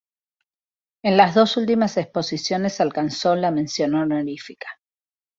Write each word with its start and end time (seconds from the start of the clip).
En 1.03 1.15
las 1.15 1.35
dos 1.35 1.57
últimas 1.57 1.95
exposiciones 1.95 2.81
alcanzó 2.81 3.35
la 3.35 3.51
mención 3.51 3.93
honorífica. 3.93 4.81